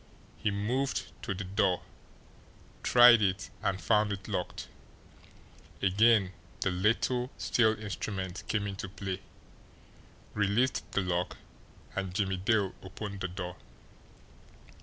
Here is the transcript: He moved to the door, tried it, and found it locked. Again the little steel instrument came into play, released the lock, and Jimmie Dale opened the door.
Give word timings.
He 0.35 0.49
moved 0.49 1.11
to 1.21 1.35
the 1.35 1.43
door, 1.43 1.83
tried 2.81 3.21
it, 3.21 3.51
and 3.61 3.79
found 3.79 4.11
it 4.11 4.27
locked. 4.27 4.67
Again 5.79 6.31
the 6.61 6.71
little 6.71 7.29
steel 7.37 7.77
instrument 7.79 8.43
came 8.47 8.65
into 8.65 8.89
play, 8.89 9.21
released 10.33 10.91
the 10.93 11.01
lock, 11.01 11.37
and 11.95 12.15
Jimmie 12.15 12.37
Dale 12.37 12.73
opened 12.81 13.19
the 13.19 13.27
door. 13.27 13.57